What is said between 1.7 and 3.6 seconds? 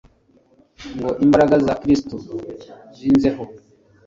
Kristo zinzeho